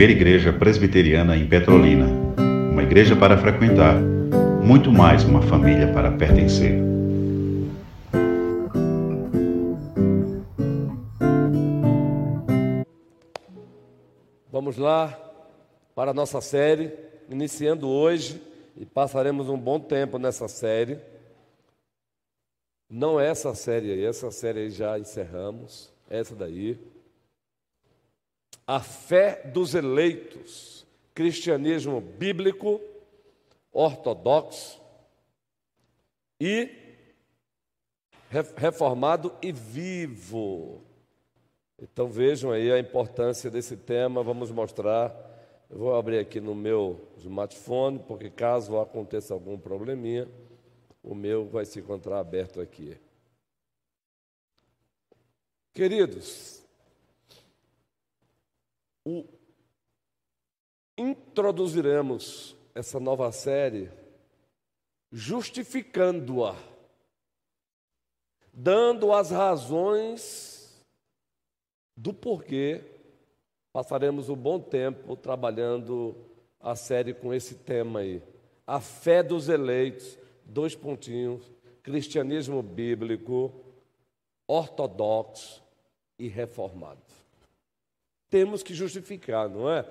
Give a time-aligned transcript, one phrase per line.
[0.00, 2.06] primeira igreja presbiteriana em Petrolina.
[2.72, 4.00] Uma igreja para frequentar,
[4.64, 6.72] muito mais uma família para pertencer.
[14.50, 15.08] Vamos lá
[15.94, 16.90] para a nossa série,
[17.28, 18.40] iniciando hoje
[18.78, 20.98] e passaremos um bom tempo nessa série.
[22.88, 26.78] Não é essa série aí, essa série aí já encerramos, essa daí
[28.70, 32.80] a fé dos eleitos, cristianismo bíblico,
[33.72, 34.80] ortodoxo
[36.38, 36.70] e
[38.56, 40.84] reformado e vivo.
[41.82, 45.16] Então vejam aí a importância desse tema, vamos mostrar.
[45.68, 50.28] Eu vou abrir aqui no meu smartphone, porque caso aconteça algum probleminha,
[51.02, 52.96] o meu vai se encontrar aberto aqui.
[55.74, 56.59] Queridos,
[59.10, 59.24] o,
[60.96, 63.90] introduziremos essa nova série
[65.10, 66.54] justificando-a,
[68.52, 70.86] dando as razões
[71.96, 72.84] do porquê
[73.72, 76.14] passaremos um bom tempo trabalhando
[76.60, 78.22] a série com esse tema aí.
[78.66, 81.50] A fé dos eleitos, dois pontinhos,
[81.82, 83.52] cristianismo bíblico,
[84.46, 85.62] ortodoxo
[86.18, 87.19] e reformado
[88.30, 89.84] temos que justificar, não é?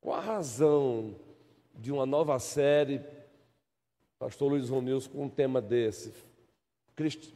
[0.00, 1.14] Qual a razão
[1.74, 3.02] de uma nova série,
[4.18, 6.14] Pastor Luiz Romilson, com um tema desse?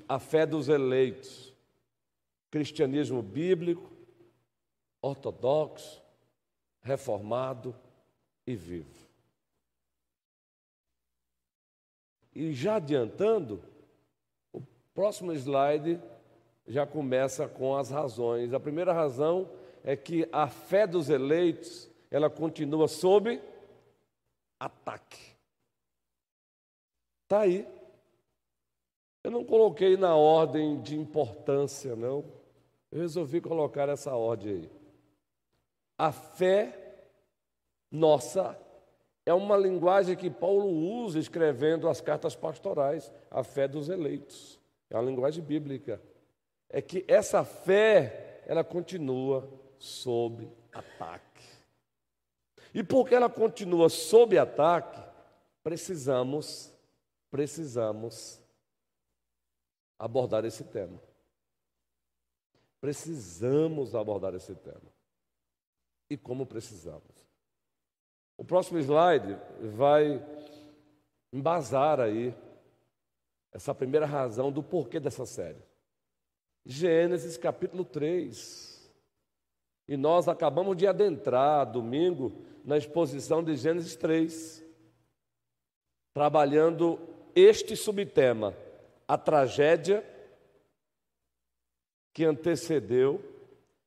[0.08, 1.53] A fé dos eleitos,
[2.50, 3.91] cristianismo bíblico,
[5.03, 6.03] ortodoxo,
[6.83, 7.75] reformado
[8.47, 9.05] e vivo.
[12.34, 13.62] E já adiantando,
[14.53, 14.61] o
[14.94, 16.00] próximo slide
[16.66, 18.53] já começa com as razões.
[18.53, 19.48] A primeira razão
[19.84, 23.41] é que a fé dos eleitos, ela continua sob
[24.59, 25.20] ataque.
[27.25, 27.69] Está aí.
[29.22, 32.25] Eu não coloquei na ordem de importância, não.
[32.91, 34.70] Eu resolvi colocar essa ordem aí.
[35.98, 36.97] A fé
[37.91, 38.59] nossa
[39.26, 44.59] é uma linguagem que Paulo usa escrevendo as cartas pastorais, a fé dos eleitos.
[44.88, 46.00] É uma linguagem bíblica.
[46.70, 49.48] É que essa fé, ela continua
[49.84, 51.45] sob ataque.
[52.72, 54.99] E porque ela continua sob ataque,
[55.62, 56.72] precisamos,
[57.31, 58.41] precisamos
[59.99, 60.99] abordar esse tema.
[62.81, 64.93] Precisamos abordar esse tema.
[66.09, 67.28] E como precisamos?
[68.37, 69.39] O próximo slide
[69.77, 70.21] vai
[71.33, 72.34] embasar aí
[73.53, 75.62] essa primeira razão do porquê dessa série.
[76.65, 78.73] Gênesis capítulo 3.
[79.87, 82.33] E nós acabamos de adentrar domingo
[82.65, 84.65] na exposição de Gênesis 3,
[86.15, 86.99] trabalhando
[87.34, 88.56] este subtema,
[89.06, 90.03] a tragédia
[92.15, 93.22] que antecedeu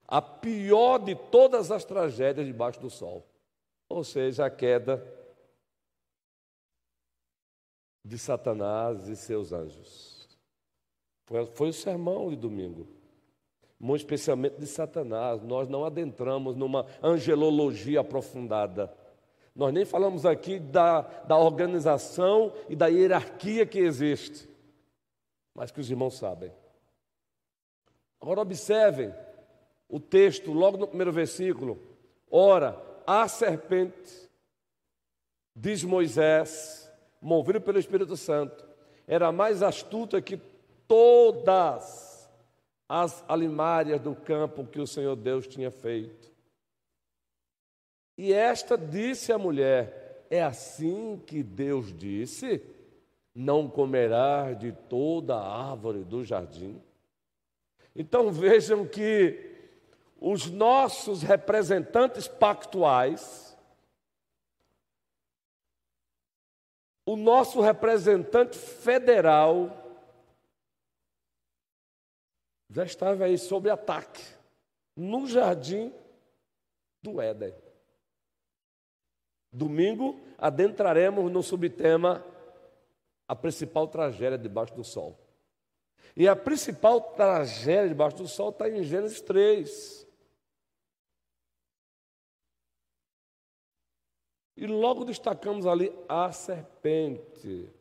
[0.07, 3.25] a pior de todas as tragédias debaixo do sol,
[3.89, 5.03] ou seja, a queda
[8.05, 10.37] de Satanás e seus anjos.
[11.25, 12.96] Foi, foi o sermão de domingo
[13.79, 15.41] muito especialmente de Satanás.
[15.43, 18.91] Nós não adentramos numa angelologia aprofundada.
[19.55, 24.47] Nós nem falamos aqui da, da organização e da hierarquia que existe,
[25.53, 26.51] mas que os irmãos sabem.
[28.21, 29.13] Agora, observem
[29.89, 31.79] o texto, logo no primeiro versículo.
[32.29, 34.29] Ora, a serpente,
[35.55, 38.65] diz Moisés, movido pelo Espírito Santo,
[39.07, 40.39] era mais astuta que
[40.87, 42.06] todas
[42.87, 46.31] as alimárias do campo que o Senhor Deus tinha feito.
[48.17, 52.61] E esta disse à mulher: É assim que Deus disse:
[53.35, 56.81] Não comerás de toda a árvore do jardim.
[57.95, 59.55] Então vejam que
[60.19, 63.55] os nossos representantes pactuais,
[67.05, 69.86] o nosso representante federal,
[72.69, 74.23] já estava aí sob ataque,
[74.95, 75.93] no jardim
[77.01, 77.53] do Éden.
[79.51, 82.25] Domingo adentraremos no subtema
[83.27, 85.17] a principal tragédia debaixo do sol.
[86.15, 90.07] E a principal tragédia debaixo do sol está em Gênesis 3.
[94.57, 97.71] E logo destacamos ali a serpente.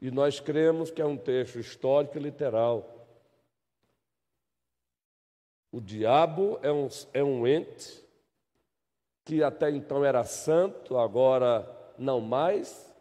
[0.00, 2.95] E nós cremos que é um texto histórico e literal.
[5.70, 8.04] O diabo é um, é um ente
[9.24, 11.68] que até então era santo, agora
[11.98, 12.94] não mais.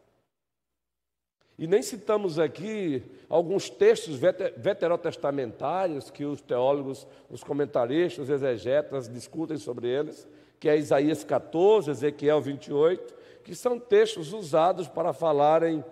[1.57, 4.17] E nem citamos aqui alguns textos
[4.57, 10.27] veterotestamentários que os teólogos, os comentaristas, os exegetas discutem sobre eles,
[10.59, 13.13] que é Isaías 14, Ezequiel 28,
[13.43, 15.85] que são textos usados para falarem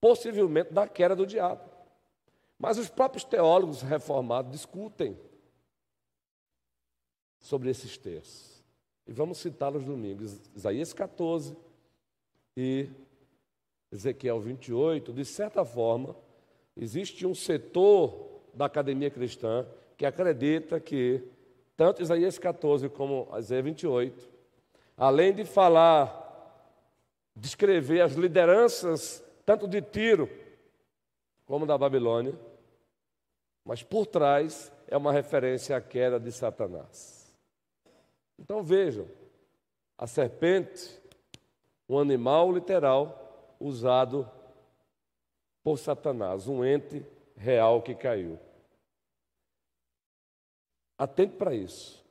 [0.00, 1.62] possivelmente da queda do diabo.
[2.58, 5.16] Mas os próprios teólogos reformados discutem
[7.40, 8.62] sobre esses textos.
[9.06, 10.22] E vamos citá-los domingo.
[10.54, 11.56] Isaías 14
[12.56, 12.88] e
[13.90, 15.12] Ezequiel 28.
[15.12, 16.14] De certa forma,
[16.76, 19.66] existe um setor da academia cristã
[19.96, 21.22] que acredita que
[21.76, 24.28] tanto Isaías 14 como Isaías 28,
[24.96, 26.20] além de falar,
[27.34, 30.28] descrever as lideranças tanto de Tiro
[31.46, 32.38] como da Babilônia,
[33.64, 37.19] mas por trás é uma referência à queda de Satanás.
[38.40, 39.06] Então vejam,
[39.98, 40.98] a serpente,
[41.86, 44.28] um animal literal usado
[45.62, 47.04] por Satanás, um ente
[47.36, 48.40] real que caiu.
[50.96, 52.02] Atente para isso.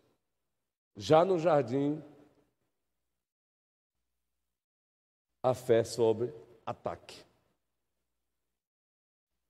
[0.96, 2.04] Já no jardim,
[5.42, 6.34] a fé sobre
[6.66, 7.24] ataque.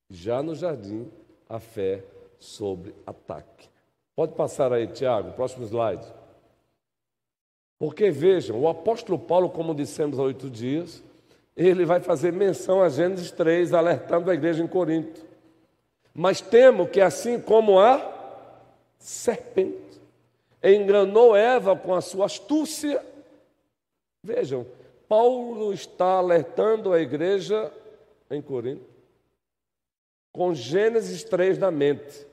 [0.08, 1.12] Já no jardim,
[1.48, 2.04] a fé
[2.38, 3.68] sobre ataque.
[4.14, 6.19] Pode passar aí, Tiago, próximo slide.
[7.80, 11.02] Porque vejam, o apóstolo Paulo, como dissemos há oito dias,
[11.56, 15.24] ele vai fazer menção a Gênesis 3, alertando a igreja em Corinto.
[16.12, 18.06] Mas temo que assim como a
[18.98, 19.98] serpente
[20.62, 23.02] enganou Eva com a sua astúcia,
[24.22, 24.66] vejam,
[25.08, 27.72] Paulo está alertando a igreja
[28.30, 28.90] em Corinto
[30.32, 32.26] com Gênesis 3 na mente.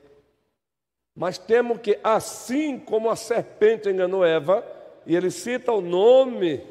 [1.16, 4.62] Mas temo que, assim como a serpente enganou Eva,
[5.08, 6.62] e ele cita o nome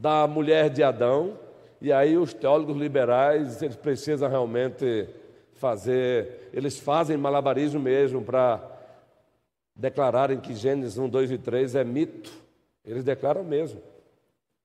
[0.00, 1.38] da mulher de Adão,
[1.80, 5.08] e aí os teólogos liberais, eles precisam realmente
[5.54, 8.60] fazer, eles fazem malabarismo mesmo para
[9.76, 12.32] declararem que Gênesis 1, 2 e 3 é mito.
[12.84, 13.80] Eles declaram mesmo.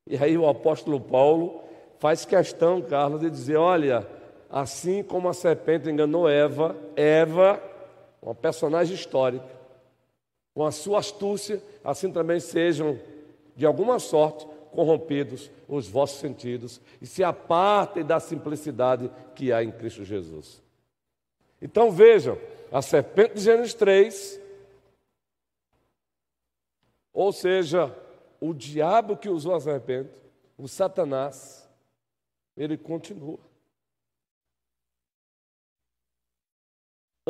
[0.08, 1.62] E aí o apóstolo Paulo
[2.00, 4.08] faz questão, Carlos, de dizer: olha,
[4.52, 7.64] Assim como a serpente enganou Eva, Eva,
[8.22, 9.46] uma personagem histórica,
[10.54, 13.00] com a sua astúcia, assim também sejam,
[13.56, 19.72] de alguma sorte, corrompidos os vossos sentidos e se apartem da simplicidade que há em
[19.72, 20.62] Cristo Jesus.
[21.62, 22.38] Então vejam,
[22.72, 24.42] a serpente de Gênesis 3,
[27.14, 27.96] ou seja,
[28.40, 30.10] o diabo que usou a serpente,
[30.58, 31.70] o Satanás,
[32.56, 33.40] ele continua.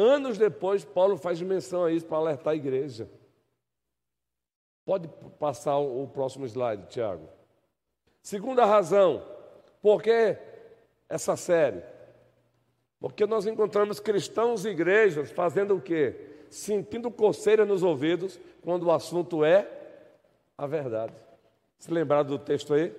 [0.02, 3.08] Anos depois, Paulo faz menção a isso para alertar a igreja.
[4.84, 5.08] Pode
[5.40, 7.30] passar o próximo slide, Tiago.
[8.22, 9.24] Segunda razão,
[9.80, 10.38] por que
[11.08, 11.84] essa série?
[13.00, 16.46] Porque nós encontramos cristãos e igrejas fazendo o quê?
[16.50, 19.70] Sentindo coceira nos ouvidos quando o assunto é
[20.58, 21.16] a verdade.
[21.78, 22.94] Se lembrar do texto aí?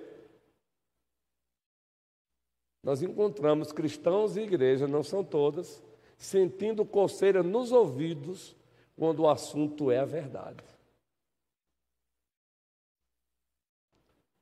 [2.81, 5.81] Nós encontramos cristãos e igrejas, não são todas,
[6.25, 8.55] sentindo coceira nos ouvidos
[8.97, 10.63] quando o assunto é a verdade.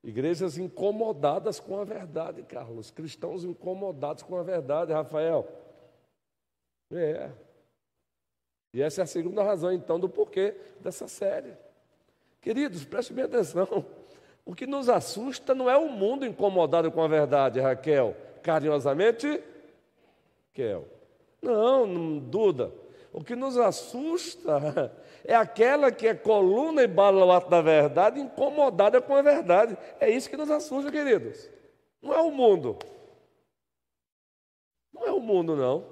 [0.03, 2.91] Igrejas incomodadas com a verdade, Carlos.
[2.91, 5.47] Cristãos incomodados com a verdade, Rafael.
[6.91, 7.31] É.
[8.73, 11.53] E essa é a segunda razão, então, do porquê dessa série.
[12.41, 13.85] Queridos, preste bem atenção.
[14.43, 18.15] O que nos assusta não é o mundo incomodado com a verdade, Raquel.
[18.41, 19.41] Carinhosamente,
[20.47, 21.00] Raquel.
[21.41, 22.73] Não, não Duda.
[23.13, 24.95] O que nos assusta
[25.25, 29.77] é aquela que é coluna e baluarte da verdade, incomodada com a verdade.
[29.99, 31.49] É isso que nos assusta, queridos.
[32.01, 32.77] Não é o mundo.
[34.93, 35.85] Não é o mundo, não.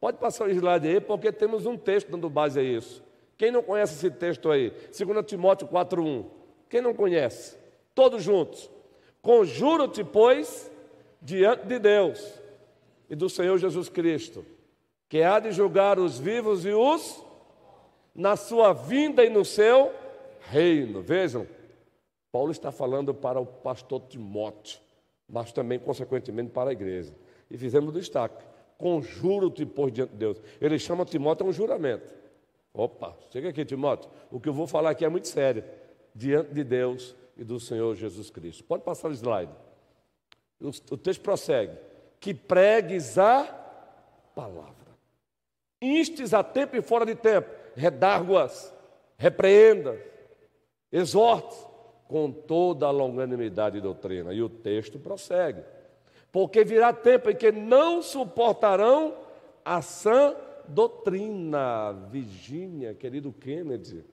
[0.00, 3.02] Pode passar o slide aí, porque temos um texto dando base a isso.
[3.36, 4.70] Quem não conhece esse texto aí?
[4.70, 6.26] 2 Timóteo 4,1.
[6.68, 7.58] Quem não conhece?
[7.94, 8.70] Todos juntos.
[9.20, 10.70] Conjuro-te, pois,
[11.20, 12.40] diante de Deus
[13.08, 14.44] e do Senhor Jesus Cristo
[15.08, 17.22] que há de julgar os vivos e os
[18.14, 19.92] na sua vinda e no seu
[20.50, 21.02] reino.
[21.02, 21.46] Vejam,
[22.30, 24.78] Paulo está falando para o pastor Timóteo,
[25.28, 27.14] mas também, consequentemente, para a igreja.
[27.50, 28.44] E fizemos destaque:
[28.78, 30.40] conjuro-te, pois, diante de Deus.
[30.60, 32.14] Ele chama Timóteo a um juramento.
[32.72, 34.10] Opa, chega aqui, Timóteo.
[34.30, 35.64] O que eu vou falar aqui é muito sério.
[36.14, 38.62] Diante de Deus e do Senhor Jesus Cristo.
[38.64, 39.52] Pode passar o slide.
[40.60, 41.76] O texto prossegue:
[42.20, 43.44] que pregues a
[44.34, 44.83] palavra
[45.84, 48.72] instes a tempo e fora de tempo, redarguas,
[49.16, 49.98] repreenda.
[50.90, 51.56] Exorte
[52.06, 54.32] com toda a longanimidade e doutrina.
[54.32, 55.62] E o texto prossegue.
[56.30, 59.16] Porque virá tempo em que não suportarão
[59.64, 60.36] a sã
[60.68, 61.92] doutrina.
[62.10, 64.04] Virgínia, querido Kennedy.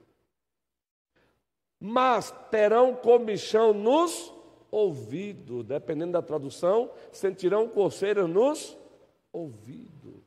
[1.79, 4.33] Mas terão comichão nos
[4.69, 8.77] ouvidos, dependendo da tradução, sentirão coceiras nos
[9.33, 10.20] ouvidos.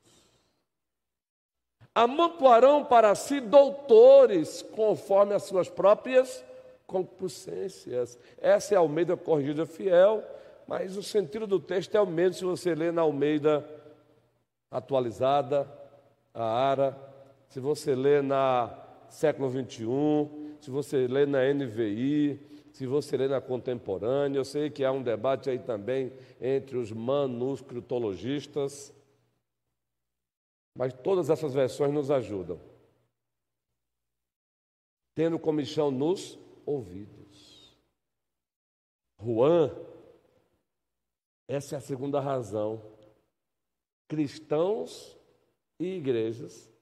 [1.95, 6.45] Amontoarão para si doutores, conforme as suas próprias
[6.87, 8.19] concupiscências.
[8.39, 10.23] Essa é a Almeida Corrigida Fiel,
[10.67, 13.65] mas o sentido do texto é o mesmo se você ler na Almeida
[14.71, 15.71] atualizada,
[16.33, 16.97] a Ara,
[17.49, 18.77] se você ler na
[19.09, 22.41] século 21, se você ler na NVI,
[22.73, 26.91] se você ler na contemporânea, eu sei que há um debate aí também entre os
[26.91, 28.93] manuscritologistas,
[30.75, 32.61] mas todas essas versões nos ajudam.
[35.15, 37.79] Tendo comichão nos ouvidos.
[39.23, 39.71] Juan,
[41.47, 42.83] essa é a segunda razão.
[44.09, 45.17] Cristãos
[45.79, 46.73] e igrejas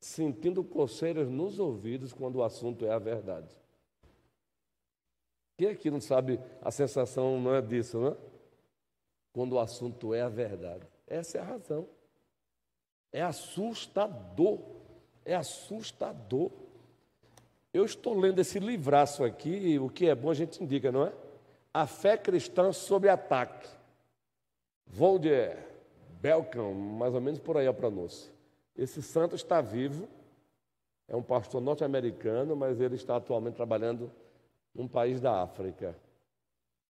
[0.00, 3.56] sentindo coceiras nos ouvidos quando o assunto é a verdade.
[5.58, 8.16] Quem aqui não sabe a sensação não é disso, não é?
[9.32, 10.86] Quando o assunto é a verdade.
[11.06, 11.88] Essa é a razão.
[13.16, 14.58] É assustador.
[15.24, 16.50] É assustador.
[17.72, 21.14] Eu estou lendo esse livraço aqui, o que é bom a gente indica, não é?
[21.72, 23.70] A fé cristã sob ataque.
[24.86, 25.56] Volder,
[26.20, 28.30] Belcam, mais ou menos por aí a pronúncia.
[28.76, 30.06] Esse santo está vivo,
[31.08, 34.12] é um pastor norte-americano, mas ele está atualmente trabalhando
[34.74, 35.96] num país da África.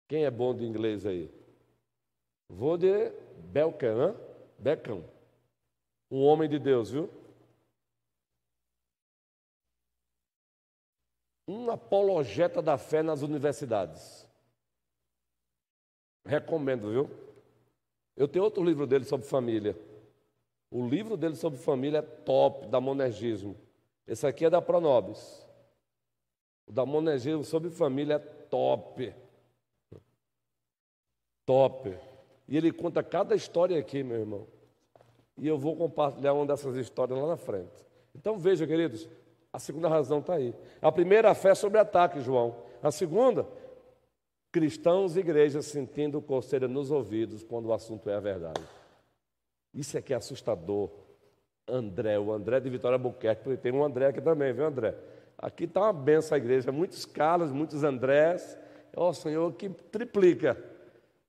[0.08, 1.30] Quem é bom de inglês aí?
[2.48, 3.12] Volder
[3.52, 4.16] Belcam,
[4.58, 5.12] Beckham.
[6.14, 7.10] Um homem de Deus, viu?
[11.48, 14.24] Um apologeta da fé nas universidades.
[16.24, 17.10] Recomendo, viu?
[18.16, 19.76] Eu tenho outro livro dele sobre família.
[20.70, 23.56] O livro dele sobre família é top, da monergismo.
[24.06, 25.44] Esse aqui é da Pronobis.
[26.64, 29.12] O da monergismo sobre família é top.
[31.44, 31.98] Top.
[32.46, 34.53] E ele conta cada história aqui, meu irmão.
[35.36, 37.84] E eu vou compartilhar uma dessas histórias lá na frente.
[38.14, 39.08] Então veja, queridos,
[39.52, 40.54] a segunda razão está aí.
[40.80, 42.56] A primeira, a fé sobre ataque, João.
[42.82, 43.46] A segunda,
[44.52, 48.62] cristãos e igrejas sentindo coceira nos ouvidos quando o assunto é a verdade.
[49.72, 50.90] Isso é que é assustador.
[51.66, 54.94] André, o André de Vitória Buquerque, porque tem um André aqui também, viu, André?
[55.38, 58.56] Aqui está uma benção a igreja, muitos Carlos, muitos Andrés.
[58.96, 60.56] Ó oh, Senhor, que triplica.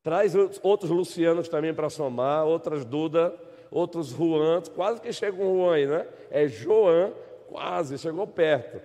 [0.04, 3.34] Traz outros Lucianos também para somar, outras Duda,
[3.72, 6.08] outros Juan, quase que chega um Juan aí, né?
[6.30, 7.12] É Joan,
[7.48, 8.82] quase, chegou perto.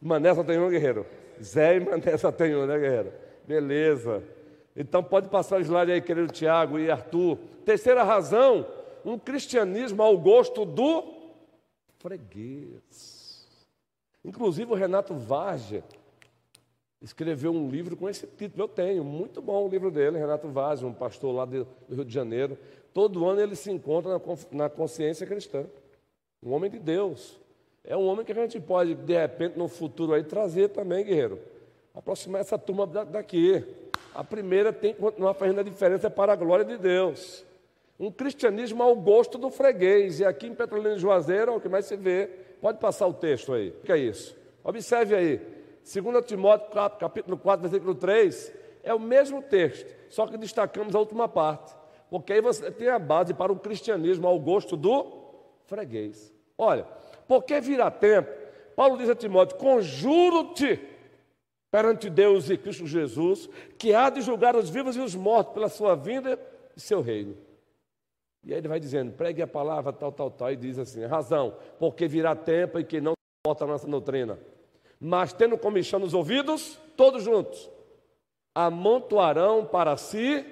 [0.00, 1.06] Mané só tem um guerreiro.
[1.40, 3.12] Zé e Mané só tem um, né, guerreiro?
[3.46, 4.22] Beleza.
[4.76, 7.38] Então pode passar o slide aí, querido Tiago e Arthur.
[7.64, 8.66] Terceira razão,
[9.04, 11.04] um cristianismo ao gosto do
[11.98, 13.46] freguês.
[14.24, 15.82] Inclusive o Renato Varge
[17.02, 18.64] escreveu um livro com esse título.
[18.64, 22.14] Eu tenho, muito bom o livro dele, Renato Varge, um pastor lá do Rio de
[22.14, 22.56] Janeiro.
[22.94, 24.20] Todo ano ele se encontra
[24.52, 25.64] na consciência cristã.
[26.42, 27.40] Um homem de Deus.
[27.84, 31.40] É um homem que a gente pode, de repente, no futuro aí, trazer também, guerreiro.
[31.94, 33.64] Aproximar essa turma daqui.
[34.14, 37.44] A primeira tem que continuar fazendo a diferença para a glória de Deus.
[37.98, 40.20] Um cristianismo ao gosto do freguês.
[40.20, 42.28] E aqui em Petrolina de Juazeiro é o que mais se vê.
[42.60, 43.70] Pode passar o texto aí.
[43.70, 44.36] O que é isso?
[44.62, 45.40] Observe aí.
[45.82, 48.52] 2 Timóteo 4, capítulo 4, versículo 3.
[48.82, 51.74] É o mesmo texto, só que destacamos a última parte.
[52.10, 55.22] Porque aí você tem a base para o cristianismo ao gosto do
[55.66, 56.32] freguês.
[56.58, 56.86] Olha,
[57.26, 58.30] porque virá tempo,
[58.76, 60.80] Paulo diz a Timóteo: conjuro-te
[61.70, 63.48] perante Deus e Cristo Jesus,
[63.78, 66.38] que há de julgar os vivos e os mortos pela sua vinda
[66.76, 67.34] e seu reino.
[68.44, 71.56] E aí ele vai dizendo, pregue a palavra tal, tal, tal, e diz assim, razão,
[71.78, 74.38] porque virá tempo em que não suporta a nossa doutrina,
[75.04, 77.68] mas tendo comichão nos ouvidos, todos juntos,
[78.54, 80.46] amontoarão para si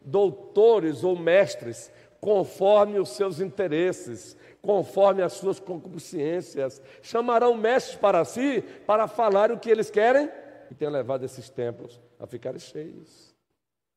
[0.00, 1.90] doutores ou mestres,
[2.20, 9.58] conforme os seus interesses, conforme as suas concupiscências, chamarão mestres para si para falar o
[9.58, 10.30] que eles querem
[10.70, 13.34] e tem levado esses templos a ficarem cheios.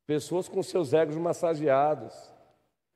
[0.07, 2.15] Pessoas com seus egos massageados,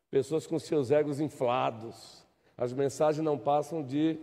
[0.09, 2.25] pessoas com seus egos inflados.
[2.57, 4.19] As mensagens não passam de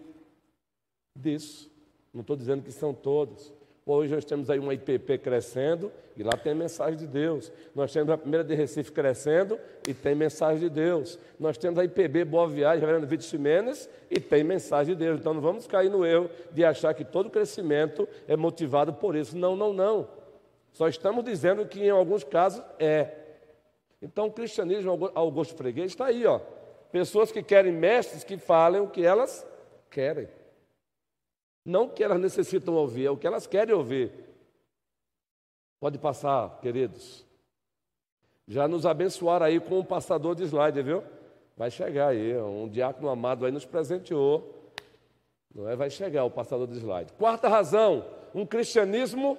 [1.16, 1.71] disso.
[2.12, 3.52] Não estou dizendo que são todos.
[3.84, 7.50] Hoje nós temos aí uma IPP crescendo e lá tem mensagem de Deus.
[7.74, 11.18] Nós temos a primeira de Recife crescendo e tem mensagem de Deus.
[11.38, 15.18] Nós temos a IPB Boa Viagem, Reverendo Vitor Ximenes, e tem mensagem de Deus.
[15.18, 19.36] Então não vamos cair no erro de achar que todo crescimento é motivado por isso.
[19.36, 20.08] Não, não, não.
[20.70, 23.10] Só estamos dizendo que em alguns casos é.
[24.00, 26.40] Então o cristianismo Augusto Freguês está aí, ó.
[26.92, 29.44] Pessoas que querem mestres que falem o que elas
[29.90, 30.28] querem.
[31.64, 34.12] Não o que elas necessitam ouvir, é o que elas querem ouvir.
[35.78, 37.24] Pode passar, queridos.
[38.46, 41.02] Já nos abençoaram aí com um passador de slide, viu?
[41.56, 44.72] Vai chegar aí, um diácono amado aí nos presenteou.
[45.54, 45.76] Não é?
[45.76, 47.12] Vai chegar o passador de slide.
[47.12, 48.04] Quarta razão,
[48.34, 49.38] um cristianismo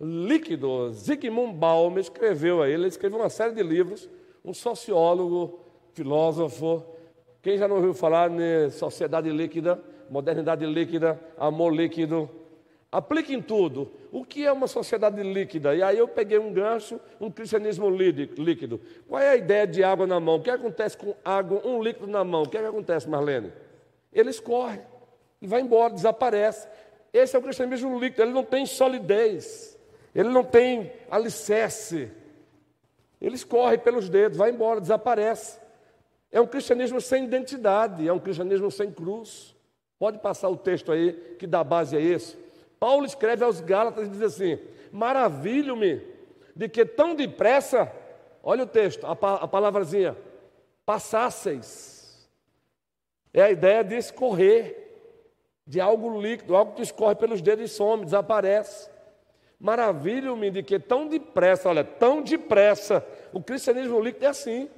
[0.00, 0.90] líquido.
[0.92, 4.08] Zygmunt Bauman escreveu aí, ele escreveu uma série de livros,
[4.44, 5.60] um sociólogo,
[5.94, 6.84] filósofo.
[7.40, 9.80] Quem já não ouviu falar em sociedade líquida?
[10.10, 12.30] Modernidade líquida, amor líquido.
[12.90, 13.90] Aplique em tudo.
[14.12, 15.74] O que é uma sociedade líquida?
[15.74, 18.80] E aí eu peguei um gancho, um cristianismo líquido.
[19.08, 20.36] Qual é a ideia de água na mão?
[20.36, 22.42] O que acontece com água, um líquido na mão?
[22.42, 23.50] O que, é que acontece, Marlene?
[24.12, 24.80] Ele escorre
[25.40, 26.68] e vai embora, desaparece.
[27.12, 29.78] Esse é o cristianismo líquido, ele não tem solidez,
[30.14, 32.10] ele não tem alicerce.
[33.20, 35.60] Ele escorre pelos dedos, vai embora, desaparece.
[36.30, 39.51] É um cristianismo sem identidade, é um cristianismo sem cruz.
[40.02, 42.36] Pode passar o texto aí, que dá base a isso.
[42.80, 44.58] Paulo escreve aos Gálatas e diz assim:
[44.90, 46.02] Maravilho-me
[46.56, 47.88] de que tão depressa,
[48.42, 50.16] olha o texto, a, a palavrazinha,
[50.84, 52.28] passasseis.
[53.32, 54.92] É a ideia de escorrer,
[55.64, 58.90] de algo líquido, algo que escorre pelos dedos e some, desaparece.
[59.56, 64.68] Maravilho-me de que tão depressa, olha, tão depressa, o cristianismo líquido é assim,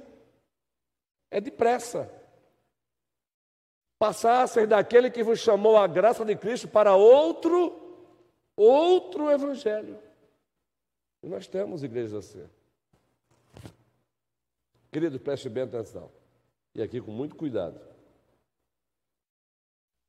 [1.31, 2.14] é depressa
[4.05, 7.73] passasseis daquele que vos chamou a graça de Cristo para outro,
[8.55, 9.97] outro evangelho.
[11.23, 12.47] E nós temos igrejas assim.
[14.91, 16.11] Querido, preste bem atenção.
[16.75, 17.79] E aqui com muito cuidado.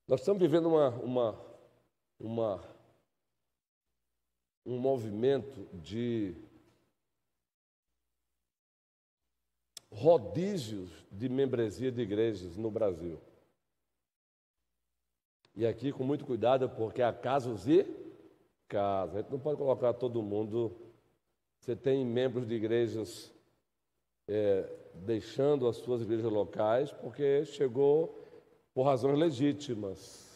[0.07, 1.41] Nós estamos vivendo uma, uma,
[2.21, 2.65] uma,
[4.65, 6.37] um movimento de
[9.91, 13.21] rodízios de membresia de igrejas no Brasil.
[15.57, 17.87] E aqui com muito cuidado, porque há casos e
[18.69, 19.16] casos.
[19.16, 20.77] A gente não pode colocar todo mundo.
[21.59, 23.33] Você tem membros de igrejas
[24.29, 28.23] é, deixando as suas igrejas locais porque chegou
[28.75, 30.27] por razões legítimas.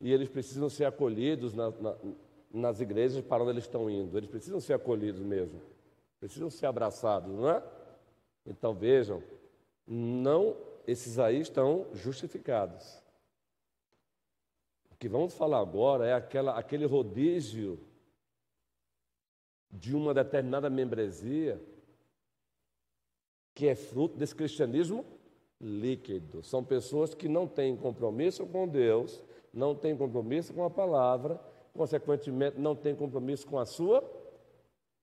[0.00, 1.96] E eles precisam ser acolhidos na, na,
[2.52, 4.18] nas igrejas para onde eles estão indo.
[4.18, 5.60] Eles precisam ser acolhidos mesmo.
[6.18, 7.62] Precisam ser abraçados, não é?
[8.44, 9.22] Então vejam,
[9.86, 13.03] não esses aí estão justificados
[14.96, 17.78] que vamos falar agora é aquela, aquele rodízio
[19.70, 21.60] de uma determinada membresia
[23.54, 25.04] que é fruto desse cristianismo
[25.60, 26.42] líquido.
[26.42, 31.40] São pessoas que não têm compromisso com Deus, não têm compromisso com a palavra,
[31.72, 34.02] consequentemente não têm compromisso com a sua,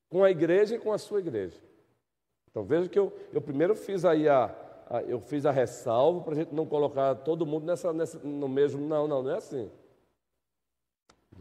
[0.10, 1.58] com a igreja e com a sua igreja.
[2.50, 4.56] Então veja que eu, eu primeiro fiz aí a,
[4.90, 8.48] a eu fiz a ressalva para a gente não colocar todo mundo nessa, nessa, no
[8.50, 8.86] mesmo.
[8.86, 9.72] Não, não, não é assim.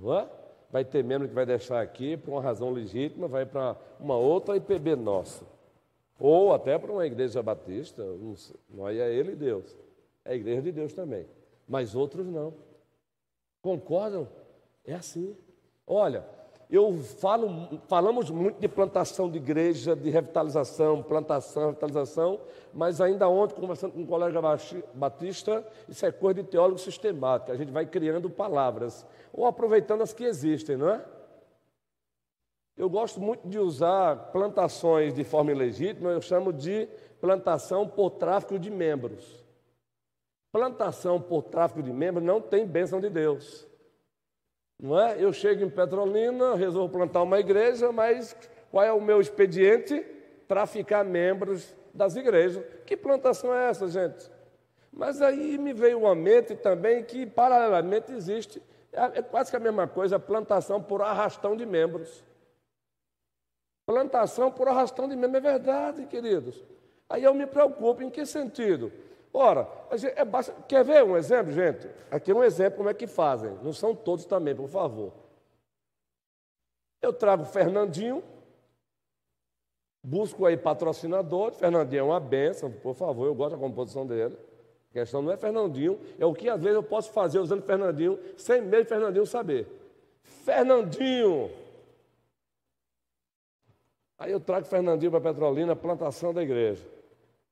[0.00, 0.28] Não é?
[0.70, 4.56] Vai ter membro que vai deixar aqui por uma razão legítima, vai para uma outra
[4.56, 5.44] IPB nossa.
[6.18, 8.02] Ou até para uma igreja batista,
[8.68, 9.76] não é ele e Deus.
[10.24, 11.26] É a igreja de Deus também.
[11.66, 12.54] Mas outros não.
[13.62, 14.28] Concordam?
[14.84, 15.36] É assim.
[15.86, 16.24] Olha,
[16.70, 22.40] eu falo, falamos muito de plantação de igreja, de revitalização, plantação, revitalização,
[22.72, 24.40] mas ainda ontem, conversando com um colega
[24.94, 27.50] batista, isso é coisa de teólogo sistemático.
[27.50, 31.04] A gente vai criando palavras, ou aproveitando as que existem, não é?
[32.76, 36.88] Eu gosto muito de usar plantações de forma ilegítima, eu chamo de
[37.20, 39.44] plantação por tráfico de membros.
[40.52, 43.69] Plantação por tráfico de membros não tem bênção de Deus.
[44.80, 45.22] Não é?
[45.22, 48.34] Eu chego em Petrolina, resolvo plantar uma igreja, mas
[48.70, 50.04] qual é o meu expediente?
[50.48, 52.64] Traficar membros das igrejas.
[52.86, 54.30] Que plantação é essa, gente?
[54.90, 58.62] Mas aí me veio uma mente também que, paralelamente, existe,
[58.92, 62.24] é, é quase que a mesma coisa, plantação por arrastão de membros.
[63.86, 66.64] Plantação por arrastão de membros, é verdade, queridos.
[67.08, 68.90] Aí eu me preocupo, em que sentido?
[69.32, 69.68] Ora,
[70.16, 71.88] é basta, quer ver um exemplo, gente?
[72.10, 73.50] Aqui é um exemplo como é que fazem.
[73.62, 75.12] Não são todos também, por favor.
[77.00, 78.22] Eu trago Fernandinho,
[80.02, 81.52] busco aí patrocinador.
[81.52, 84.36] Fernandinho é uma benção, por favor, eu gosto da composição dele.
[84.90, 88.18] A questão não é Fernandinho, é o que às vezes eu posso fazer usando Fernandinho,
[88.36, 89.66] sem mesmo Fernandinho saber.
[90.22, 91.50] Fernandinho.
[94.18, 96.84] Aí eu trago Fernandinho para Petrolina, plantação da igreja.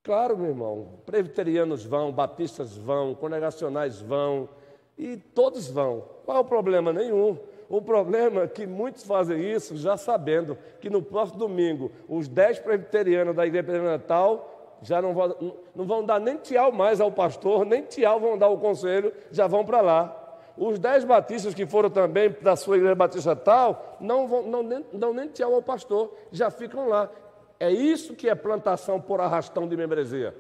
[0.03, 4.49] Claro, meu irmão, presbiterianos vão, batistas vão, congregacionais vão,
[4.97, 6.05] e todos vão.
[6.25, 6.93] Qual é o problema?
[6.93, 7.39] Nenhum.
[7.69, 12.59] O problema é que muitos fazem isso já sabendo que no próximo domingo os dez
[12.59, 17.65] presbiterianos da igreja natal já não vão, não vão dar nem tchau mais ao pastor,
[17.67, 20.25] nem tchau vão dar ao conselho, já vão para lá.
[20.57, 24.85] Os dez batistas que foram também da sua igreja batista tal, não vão não, nem,
[24.93, 27.11] dão nem tchau ao pastor, já ficam lá.
[27.61, 30.35] É isso que é plantação por arrastão de membresia.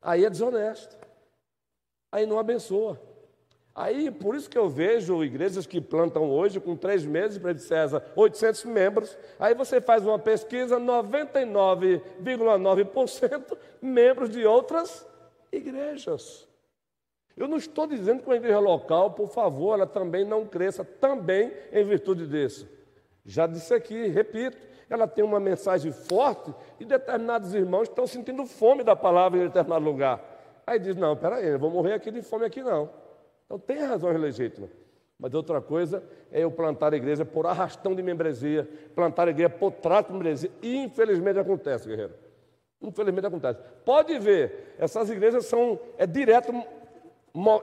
[0.00, 0.96] Aí é desonesto.
[2.10, 3.00] Aí não abençoa.
[3.76, 8.02] Aí, por isso que eu vejo igrejas que plantam hoje, com três meses, para César,
[8.16, 9.18] 800 membros.
[9.38, 15.06] Aí você faz uma pesquisa, 99,9% membros de outras
[15.52, 16.48] igrejas.
[17.36, 21.52] Eu não estou dizendo que a igreja local, por favor, ela também não cresça, também
[21.70, 22.66] em virtude disso.
[23.26, 24.56] Já disse aqui, repito,
[24.88, 29.84] ela tem uma mensagem forte e determinados irmãos estão sentindo fome da palavra em determinado
[29.84, 30.20] lugar.
[30.66, 32.88] Aí diz: Não, peraí, eu vou morrer aqui de fome aqui não.
[33.44, 34.70] Então tem razões legítimas.
[35.18, 39.48] Mas outra coisa é eu plantar a igreja por arrastão de membresia, plantar a igreja
[39.48, 40.50] por trato de membresia.
[40.60, 42.12] E infelizmente acontece, guerreiro.
[42.82, 43.58] Infelizmente acontece.
[43.84, 46.52] Pode ver, essas igrejas são, é direto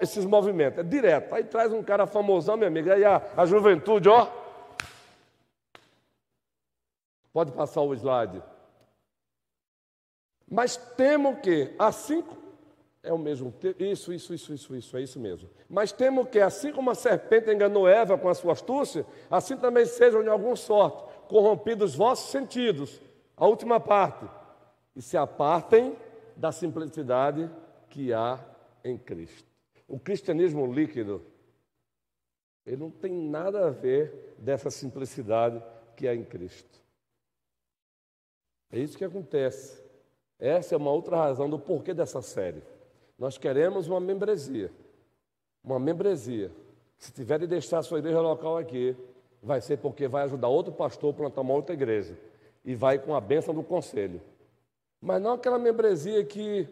[0.01, 1.33] esses movimentos, é direto.
[1.33, 4.27] Aí traz um cara famosão, minha amiga, aí a, a juventude, ó.
[7.33, 8.41] Pode passar o slide.
[10.49, 12.23] Mas temo que, assim
[13.03, 13.53] é o mesmo.
[13.77, 15.49] Isso, isso, isso, isso, isso, é isso mesmo.
[15.67, 19.85] Mas temo que, assim como a serpente enganou Eva com a sua astúcia, assim também
[19.85, 23.01] sejam, de algum sorte, corrompidos os vossos sentidos.
[23.35, 24.25] A última parte.
[24.95, 25.97] E se apartem
[26.37, 27.49] da simplicidade
[27.89, 28.39] que há
[28.83, 29.51] em Cristo.
[29.87, 31.21] O cristianismo líquido,
[32.65, 35.61] ele não tem nada a ver dessa simplicidade
[35.97, 36.82] que há em Cristo.
[38.73, 39.79] É isso que acontece.
[40.39, 42.63] Essa é uma outra razão do porquê dessa série.
[43.19, 44.71] Nós queremos uma membresia.
[45.63, 46.51] Uma membresia.
[46.97, 48.97] Se tiver de deixar a sua igreja local aqui,
[49.43, 52.17] vai ser porque vai ajudar outro pastor a plantar uma outra igreja.
[52.65, 54.19] E vai com a bênção do conselho.
[54.99, 56.67] Mas não aquela membresia que.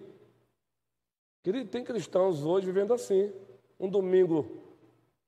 [1.70, 3.32] Tem cristãos hoje vivendo assim.
[3.80, 4.48] Um domingo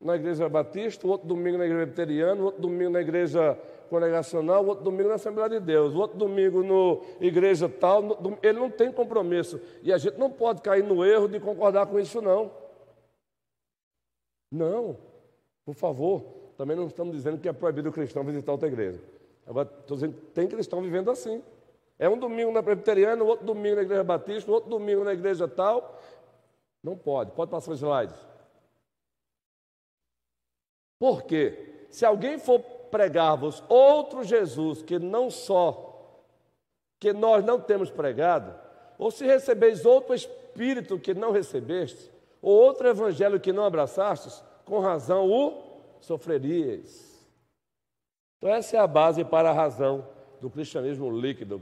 [0.02, 3.60] na igreja batista, outro domingo na igreja veteriana, outro domingo na igreja
[3.94, 8.92] congregacional, outro domingo na Assembleia de Deus, outro domingo no igreja tal, ele não tem
[8.92, 9.62] compromisso.
[9.84, 12.52] E a gente não pode cair no erro de concordar com isso, não.
[14.52, 14.98] Não,
[15.64, 16.24] por favor,
[16.58, 19.00] também não estamos dizendo que é proibido o cristão visitar outra igreja.
[19.46, 21.44] Agora, estou dizendo tem cristão vivendo assim.
[22.00, 26.00] É um domingo na presbiteriana, outro domingo na igreja batista, outro domingo na igreja tal.
[26.84, 27.32] Não pode.
[27.32, 28.16] Pode passar os slides.
[31.00, 31.86] Por quê?
[31.90, 32.60] Se alguém for
[32.94, 35.90] pregar-vos outro Jesus que não só
[37.00, 38.54] que nós não temos pregado,
[39.00, 44.80] ou se recebeis outro espírito que não recebeste, ou outro evangelho que não abraçastes, com
[44.80, 47.28] razão o sofreríeis.
[48.38, 50.08] Então essa é a base para a razão
[50.40, 51.62] do cristianismo líquido.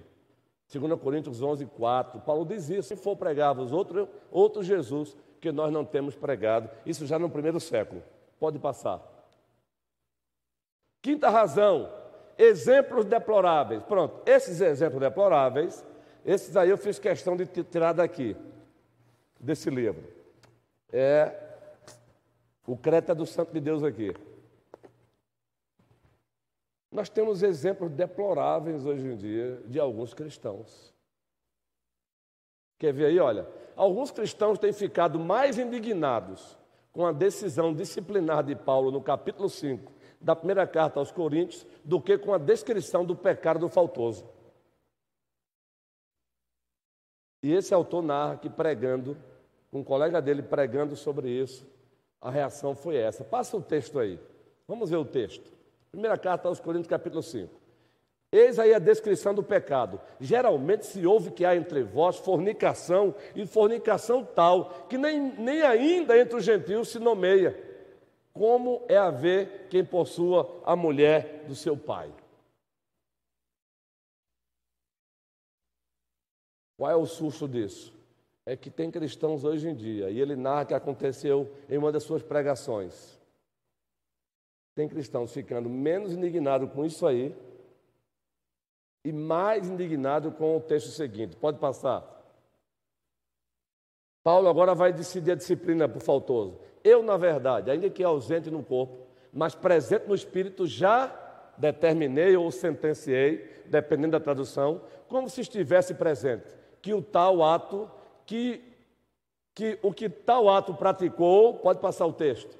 [0.71, 2.19] 2 Coríntios 11, 4.
[2.19, 7.05] Paulo diz isso, se for pregar-vos outro, outro Jesus que nós não temos pregado, isso
[7.05, 8.03] já no primeiro século.
[8.37, 9.10] Pode passar.
[11.01, 11.91] Quinta razão,
[12.37, 13.81] exemplos deploráveis.
[13.83, 15.83] Pronto, esses exemplos deploráveis,
[16.23, 18.35] esses aí eu fiz questão de tirar daqui,
[19.39, 20.03] desse livro.
[20.91, 21.35] É
[22.67, 24.13] o Creta do Santo de Deus aqui.
[26.91, 30.93] Nós temos exemplos deploráveis hoje em dia de alguns cristãos.
[32.77, 33.19] Quer ver aí?
[33.19, 36.57] Olha, alguns cristãos têm ficado mais indignados
[36.91, 41.99] com a decisão disciplinar de Paulo no capítulo 5 da primeira carta aos Coríntios do
[41.99, 44.25] que com a descrição do pecado do faltoso.
[47.43, 49.17] E esse autor narra que pregando,
[49.73, 51.65] um colega dele pregando sobre isso,
[52.21, 53.23] a reação foi essa.
[53.23, 54.19] Passa o texto aí.
[54.67, 55.51] Vamos ver o texto.
[55.89, 57.61] Primeira carta aos Coríntios, capítulo 5.
[58.31, 59.99] Eis aí a descrição do pecado.
[60.19, 66.17] Geralmente se ouve que há entre vós fornicação, e fornicação tal, que nem, nem ainda
[66.17, 67.70] entre os gentios se nomeia
[68.33, 72.13] como é haver quem possua a mulher do seu pai.
[76.77, 77.93] Qual é o susto disso?
[78.45, 82.03] É que tem cristãos hoje em dia, e ele narra que aconteceu em uma das
[82.03, 83.19] suas pregações.
[84.73, 87.35] Tem cristãos ficando menos indignados com isso aí
[89.03, 91.35] e mais indignados com o texto seguinte.
[91.35, 92.07] Pode passar.
[94.23, 96.59] Paulo agora vai decidir a disciplina por faltoso.
[96.83, 101.15] Eu, na verdade, ainda que ausente no corpo, mas presente no espírito já
[101.57, 106.45] determinei ou sentenciei, dependendo da tradução, como se estivesse presente,
[106.81, 107.89] que o tal ato,
[108.25, 108.61] que,
[109.53, 112.57] que o que tal ato praticou, pode passar o texto.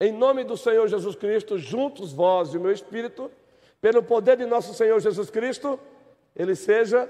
[0.00, 3.30] Em nome do Senhor Jesus Cristo, juntos vós e o meu espírito,
[3.80, 5.78] pelo poder de nosso Senhor Jesus Cristo,
[6.34, 7.08] ele seja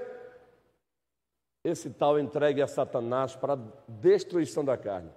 [1.63, 5.09] esse tal entregue a Satanás para a destruição da carne,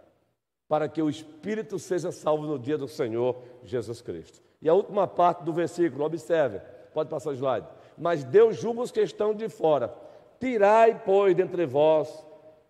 [0.69, 4.43] para que o espírito seja salvo no dia do Senhor Jesus Cristo.
[4.61, 6.61] E a última parte do versículo, observe,
[6.93, 7.67] pode passar o slide.
[7.97, 9.95] Mas Deus julga os que estão de fora.
[10.39, 12.25] Tirai, pois, dentre vós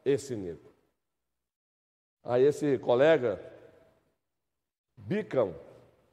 [0.05, 0.73] esse negro.
[2.23, 3.41] Aí esse colega,
[4.97, 5.55] Bicão,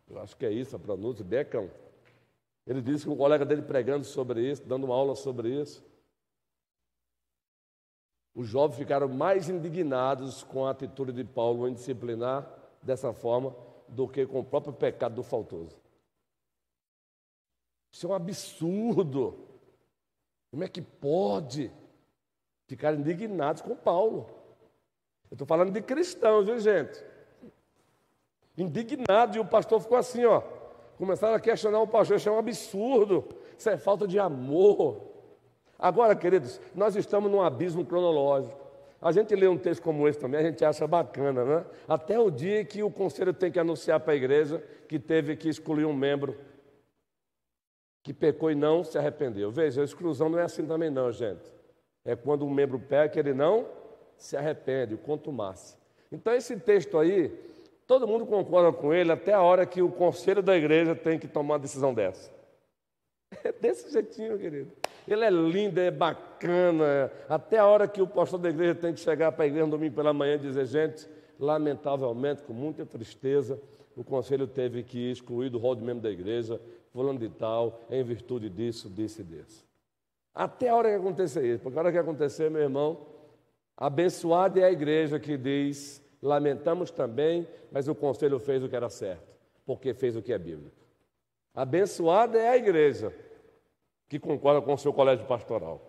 [0.10, 1.70] eu acho que é isso a pronúncia, Becão,
[2.66, 5.84] ele disse que um colega dele pregando sobre isso, dando uma aula sobre isso,
[8.36, 12.46] os jovens ficaram mais indignados com a atitude de Paulo em disciplinar
[12.82, 13.56] dessa forma
[13.88, 15.78] do que com o próprio pecado do faltoso.
[17.92, 19.40] Isso é um absurdo.
[20.52, 21.72] Como é que pode
[22.68, 24.30] ficar indignados com Paulo?
[25.32, 27.02] Eu estou falando de cristãos, viu, gente?
[28.58, 30.42] Indignado, e o pastor ficou assim, ó.
[30.98, 33.26] Começaram a questionar o pastor, isso é um absurdo,
[33.58, 35.15] isso é falta de amor.
[35.78, 38.66] Agora, queridos, nós estamos num abismo cronológico.
[39.02, 41.66] A gente lê um texto como esse também, a gente acha bacana, né?
[41.88, 45.50] Até o dia que o conselho tem que anunciar para a igreja que teve que
[45.50, 46.36] excluir um membro
[48.02, 49.52] que pecou e não se arrependeu.
[49.52, 51.54] Veja, a exclusão não é assim também não, gente.
[52.04, 53.68] É quando um membro peca, ele não
[54.18, 55.78] se arrepende, contumace.
[56.12, 57.30] Então esse texto aí,
[57.86, 61.28] todo mundo concorda com ele até a hora que o conselho da igreja tem que
[61.28, 62.34] tomar uma decisão dessa.
[63.44, 64.72] É desse jeitinho, querido.
[65.08, 67.12] Ele é lindo, é bacana.
[67.30, 69.72] Até a hora que o pastor da igreja tem que chegar para a igreja no
[69.72, 71.08] domingo pela manhã e dizer, gente,
[71.40, 73.60] lamentavelmente, com muita tristeza,
[73.96, 76.60] o conselho teve que excluir do rol de membro da igreja,
[76.94, 79.64] falando de tal, em virtude disso, disso e.
[80.34, 83.06] Até a hora que acontecer isso, porque a hora que acontecer, meu irmão,
[83.78, 88.90] abençoada é a igreja que diz, lamentamos também, mas o conselho fez o que era
[88.90, 89.34] certo,
[89.66, 90.76] porque fez o que é bíblico.
[91.54, 93.14] Abençoada é a igreja
[94.08, 95.82] que concorda com o seu colégio pastoral.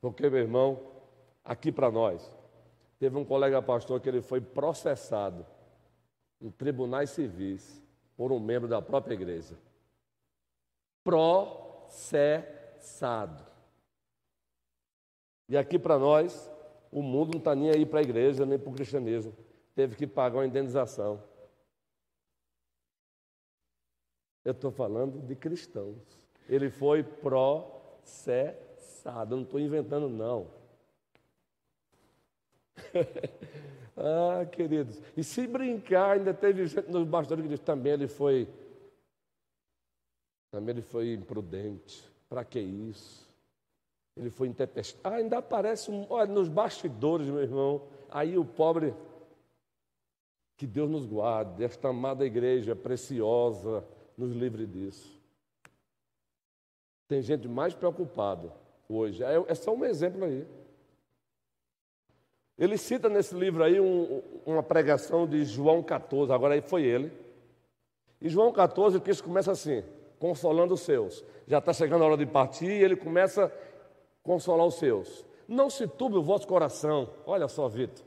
[0.00, 0.80] Porque, meu irmão,
[1.44, 2.32] aqui para nós,
[2.98, 5.46] teve um colega pastor que ele foi processado
[6.40, 7.82] em tribunais civis
[8.16, 9.56] por um membro da própria igreja.
[11.04, 12.26] Processado.
[15.48, 16.50] E aqui para nós,
[16.90, 19.32] o mundo não está nem aí para a igreja, nem para o cristianismo.
[19.74, 21.22] Teve que pagar uma indenização.
[24.44, 26.25] Eu estou falando de cristãos.
[26.48, 28.44] Ele foi processado.
[29.34, 30.46] Eu não estou inventando, não.
[33.96, 35.00] ah, queridos.
[35.16, 38.48] E se brincar, ainda teve gente nos bastidores que disse também ele foi.
[40.50, 42.04] Também ele foi imprudente.
[42.28, 43.26] Para que isso?
[44.16, 45.00] Ele foi intempestivo.
[45.04, 46.06] Ah, ainda aparece um.
[46.08, 47.82] Olha, nos bastidores, meu irmão.
[48.10, 48.94] Aí o pobre.
[50.56, 53.84] Que Deus nos guarde, esta amada igreja preciosa,
[54.16, 55.15] nos livre disso.
[57.08, 58.52] Tem gente mais preocupada
[58.88, 59.22] hoje.
[59.22, 60.46] É, é só um exemplo aí.
[62.58, 67.12] Ele cita nesse livro aí um, uma pregação de João 14, agora aí foi ele.
[68.20, 69.84] E João 14, o texto começa assim,
[70.18, 71.22] consolando os seus.
[71.46, 73.50] Já está chegando a hora de partir e ele começa a
[74.22, 75.24] consolar os seus.
[75.46, 77.10] Não se turbe o vosso coração.
[77.26, 78.04] Olha só, Vitor.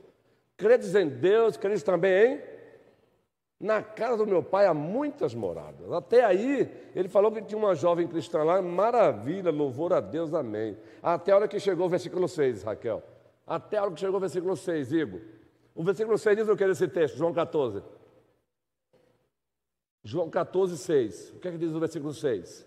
[0.56, 2.40] Credes em Deus, credes também em
[3.60, 5.92] na casa do meu pai há muitas moradas.
[5.92, 10.78] Até aí, ele falou que tinha uma jovem cristã lá, maravilha, louvor a Deus, amém.
[11.02, 13.02] Até a hora que chegou o versículo 6, Raquel.
[13.46, 15.20] Até a hora que chegou o versículo 6, Igor.
[15.74, 17.82] O versículo 6 diz o que nesse texto, João 14.
[20.02, 21.30] João 14, 6.
[21.32, 22.66] O que é que diz o versículo 6?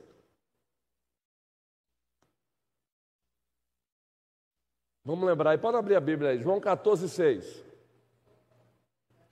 [5.04, 6.40] Vamos lembrar aí, pode abrir a Bíblia aí.
[6.40, 7.73] João 14, 6.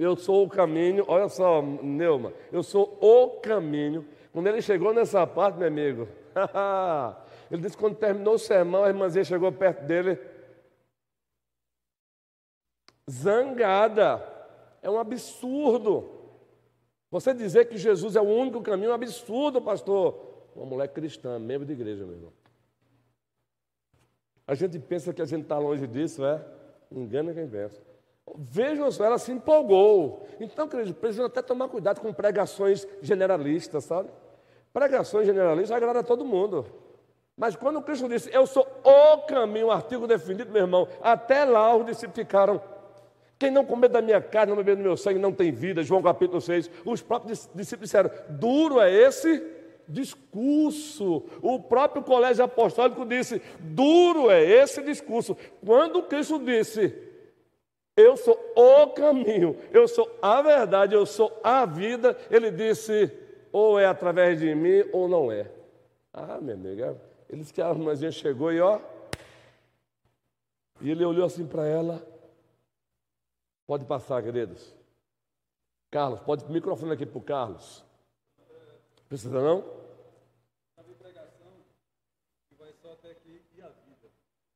[0.02, 4.04] Eu sou o caminho, olha só, Neuma, eu sou o caminho.
[4.34, 6.08] Quando ele chegou nessa parte, meu amigo,
[7.52, 10.20] ele disse que quando terminou o sermão, a irmãzinha chegou perto dele,
[13.08, 14.28] zangada.
[14.82, 16.10] É um absurdo.
[17.12, 20.50] Você dizer que Jesus é o único caminho é um absurdo, pastor.
[20.56, 22.34] Uma mulher cristã, membro de igreja, meu irmão.
[24.48, 26.44] A gente pensa que a gente está longe disso, é?
[26.92, 27.91] Engana quem pensa.
[28.36, 30.26] Vejam só, ela se empolgou.
[30.40, 34.10] Então, queridos, precisam até tomar cuidado com pregações generalistas, sabe?
[34.74, 36.66] Pregações generalistas agradam a todo mundo.
[37.36, 41.76] Mas quando Cristo disse, eu sou o caminho, um artigo definido, meu irmão, até lá
[41.76, 42.62] os discípulos ficaram.
[43.38, 45.82] Quem não comer da minha carne, não beber do meu sangue, não tem vida.
[45.82, 46.70] João capítulo 6.
[46.86, 49.44] Os próprios discípulos disseram: duro é esse
[49.88, 51.24] discurso.
[51.42, 55.36] O próprio colégio apostólico disse: duro é esse discurso.
[55.66, 57.11] Quando Cristo disse:
[57.96, 63.12] Eu sou o caminho, eu sou a verdade, eu sou a vida, ele disse:
[63.52, 65.52] ou é através de mim ou não é.
[66.14, 67.00] Ah, minha amiga,
[67.30, 68.80] ele disse que a irmãzinha chegou e ó.
[70.80, 72.02] E ele olhou assim para ela.
[73.68, 74.76] Pode passar, queridos.
[75.92, 77.84] Carlos, pode microfone aqui para o Carlos.
[79.08, 79.64] Precisa não?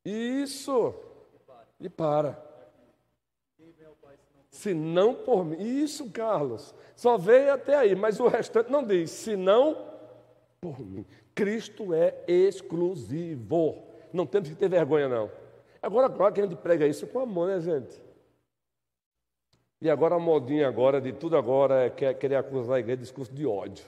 [0.04, 0.94] Isso.
[1.80, 2.55] E para.
[4.56, 5.58] Se não por mim.
[5.60, 6.74] Isso, Carlos.
[6.96, 9.12] Só veio até aí, mas o restante não diz.
[9.12, 9.78] Se não
[10.62, 11.06] por mim.
[11.36, 13.84] Cristo é exclusivo.
[14.14, 15.30] Não temos que ter vergonha, não.
[15.82, 18.02] Agora, claro que a gente prega isso com amor, né, gente?
[19.82, 23.34] E agora a modinha agora, de tudo agora, é querer acusar a igreja de discurso
[23.34, 23.86] de ódio.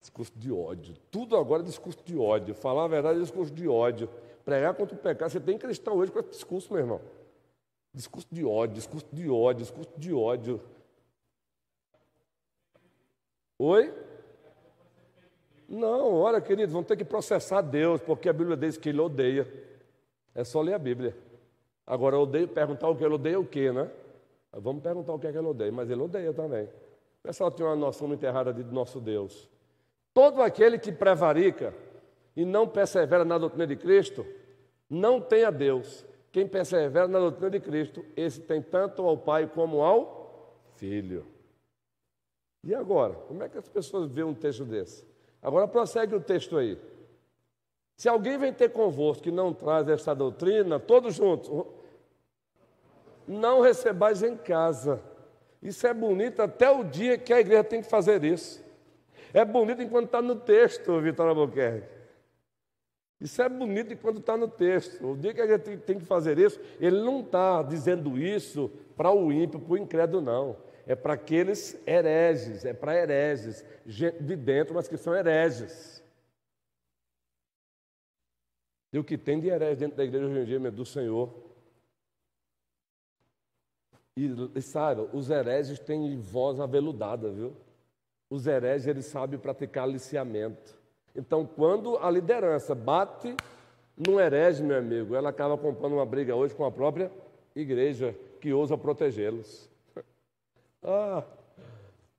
[0.00, 0.96] Discurso de ódio.
[1.12, 2.56] Tudo agora é discurso de ódio.
[2.56, 4.10] Falar a verdade é discurso de ódio.
[4.44, 5.30] Pregar contra o pecado.
[5.30, 7.00] Você tem cristão hoje com esse discurso, meu irmão.
[7.94, 10.60] Discurso de ódio, discurso de ódio, discurso de ódio.
[13.58, 13.92] Oi?
[15.68, 19.46] Não, olha, queridos, vão ter que processar Deus, porque a Bíblia diz que ele odeia.
[20.34, 21.16] É só ler a Bíblia.
[21.86, 23.90] Agora, eu odeio perguntar o que ele odeia o quê, né?
[24.52, 26.64] Vamos perguntar o que é que ele odeia, mas ele odeia também.
[26.64, 29.48] O pessoal tem uma noção muito errada de nosso Deus.
[30.12, 31.74] Todo aquele que prevarica
[32.36, 34.26] e não persevera na doutrina de Cristo,
[34.88, 36.04] não tem a Deus.
[36.32, 41.26] Quem persevera na doutrina de Cristo, esse tem tanto ao Pai como ao Filho.
[42.64, 43.12] E agora?
[43.12, 45.04] Como é que as pessoas veem um texto desse?
[45.42, 46.78] Agora prossegue o texto aí.
[47.96, 51.50] Se alguém vem ter convosco que não traz esta doutrina, todos juntos,
[53.28, 55.02] não recebais em casa.
[55.62, 58.64] Isso é bonito até o dia que a igreja tem que fazer isso.
[59.34, 62.01] É bonito enquanto está no texto, Vitor Albuquerque.
[63.22, 65.12] Isso é bonito enquanto está no texto.
[65.12, 69.12] O dia que a gente tem que fazer isso, ele não está dizendo isso para
[69.12, 70.56] o ímpio, para o incrédulo, não.
[70.84, 76.02] É para aqueles hereges, é para hereges, de dentro, mas que são hereges.
[78.92, 81.32] E o que tem de herege dentro da igreja hoje em dia, meu, do Senhor,
[84.16, 87.56] e, e os hereges têm voz aveludada, viu?
[88.28, 90.81] Os hereges, eles sabem praticar aliciamento.
[91.14, 93.36] Então, quando a liderança bate
[93.96, 97.10] num herege, meu amigo, ela acaba comprando uma briga hoje com a própria
[97.54, 99.68] igreja que ousa protegê-los.
[100.82, 101.22] ah,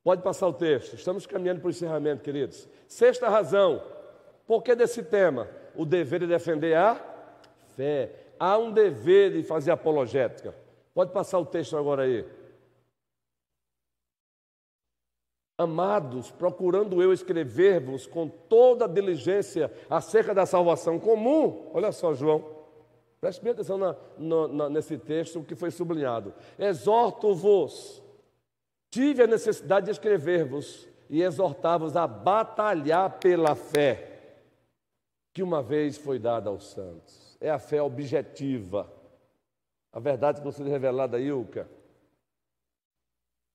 [0.02, 0.94] pode passar o texto.
[0.94, 2.68] Estamos caminhando para o encerramento, queridos.
[2.86, 3.82] Sexta razão.
[4.46, 5.48] Por que desse tema?
[5.74, 7.00] O dever de defender a
[7.76, 8.10] fé.
[8.38, 10.54] Há um dever de fazer apologética.
[10.94, 12.24] Pode passar o texto agora aí.
[15.56, 21.70] Amados, procurando eu escrever-vos com toda diligência acerca da salvação comum.
[21.72, 22.44] Olha só, João.
[23.20, 26.34] Preste bem atenção na, na, nesse texto que foi sublinhado.
[26.58, 28.02] Exorto-vos,
[28.90, 34.10] tive a necessidade de escrever-vos e exortar-vos a batalhar pela fé
[35.32, 37.36] que uma vez foi dada aos santos.
[37.40, 38.90] É a fé objetiva
[39.94, 41.68] a verdade que você revelada, Ilka.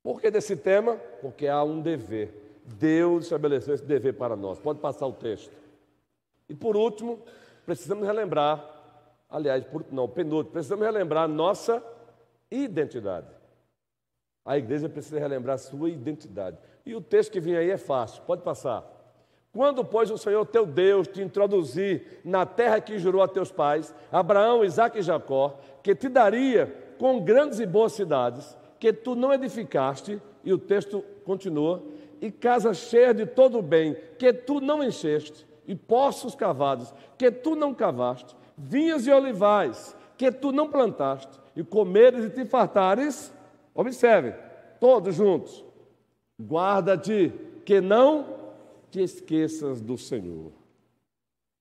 [0.04, 0.96] Por que desse tema?
[1.22, 2.62] Porque há um dever.
[2.66, 4.60] Deus estabeleceu esse dever para nós.
[4.60, 5.52] Pode passar o texto.
[6.48, 7.20] E por último,
[7.66, 8.66] precisamos relembrar,
[9.30, 11.84] aliás, por, não, penúltimo, precisamos relembrar nossa
[12.50, 13.28] identidade.
[14.46, 16.58] A igreja precisa relembrar sua identidade.
[16.86, 18.84] E o texto que vem aí é fácil, pode passar.
[19.52, 23.94] Quando, pois, o Senhor teu Deus te introduzir na terra que jurou a teus pais,
[24.12, 29.34] Abraão, Isaque e Jacó, que te daria com grandes e boas cidades, que tu não
[29.34, 31.84] edificaste, e o texto continua,
[32.22, 37.30] e casa cheia de todo o bem, que tu não encheste, e poços cavados, que
[37.30, 43.34] tu não cavaste, vinhas e olivais, que tu não plantaste, e comeres e te fartares,
[43.74, 44.34] observe,
[44.80, 45.64] todos juntos,
[46.42, 47.32] guarda-te,
[47.66, 48.40] que não
[48.90, 50.52] te esqueças do Senhor,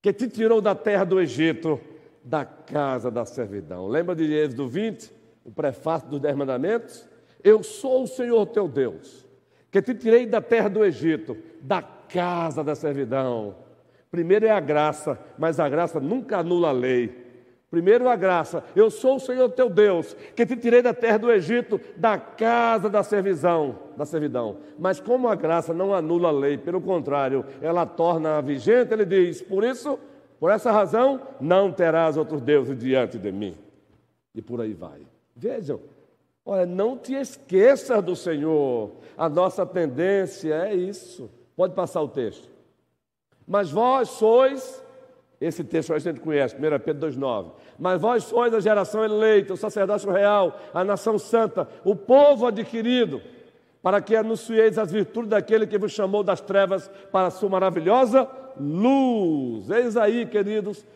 [0.00, 1.80] que te tirou da terra do Egito,
[2.24, 3.86] da casa da servidão.
[3.88, 5.12] Lembra de Êxodo 20,
[5.48, 7.08] o prefácio dos Dez Mandamentos?
[7.42, 9.26] Eu sou o Senhor teu Deus,
[9.70, 13.56] que te tirei da terra do Egito, da casa da servidão.
[14.10, 17.26] Primeiro é a graça, mas a graça nunca anula a lei.
[17.70, 21.32] Primeiro a graça, eu sou o Senhor teu Deus, que te tirei da terra do
[21.32, 24.58] Egito, da casa da servidão, da servidão.
[24.78, 29.40] Mas como a graça não anula a lei, pelo contrário, ela torna-a vigente, ele diz:
[29.40, 29.98] por isso,
[30.38, 33.54] por essa razão, não terás outros deuses diante de mim.
[34.34, 35.07] E por aí vai.
[35.38, 35.80] Vejam,
[36.50, 38.92] Olha, não te esqueças do Senhor.
[39.18, 41.30] A nossa tendência é isso.
[41.54, 42.48] Pode passar o texto.
[43.46, 44.82] Mas vós sois,
[45.38, 47.52] esse texto a gente conhece, 1 Pedro 2,9.
[47.78, 53.20] Mas vós sois a geração eleita, o sacerdócio real, a nação santa, o povo adquirido,
[53.82, 58.26] para que anuncieis as virtudes daquele que vos chamou das trevas para a sua maravilhosa
[58.58, 59.68] luz.
[59.68, 60.86] Eis aí, queridos,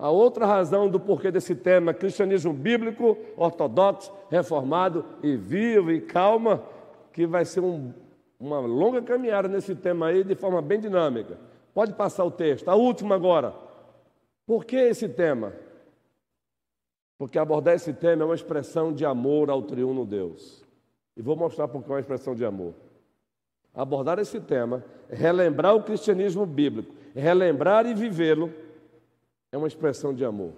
[0.00, 6.64] a outra razão do porquê desse tema, cristianismo bíblico, ortodoxo, reformado e vivo e calma,
[7.12, 7.92] que vai ser um,
[8.40, 11.38] uma longa caminhada nesse tema aí de forma bem dinâmica.
[11.74, 12.66] Pode passar o texto.
[12.70, 13.54] A última agora.
[14.46, 15.52] Por que esse tema?
[17.18, 20.64] Porque abordar esse tema é uma expressão de amor ao triuno Deus.
[21.14, 22.72] E vou mostrar por que é uma expressão de amor.
[23.74, 28.50] Abordar esse tema, relembrar o cristianismo bíblico, relembrar e vivê-lo
[29.52, 30.52] é uma expressão de amor.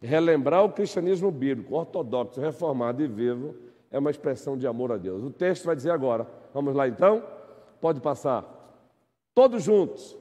[0.00, 3.54] Relembrar o cristianismo bíblico, ortodoxo, reformado e vivo
[3.90, 5.22] é uma expressão de amor a Deus.
[5.22, 6.26] O texto vai dizer agora.
[6.52, 7.22] Vamos lá então?
[7.80, 8.44] Pode passar.
[9.34, 10.16] Todos juntos.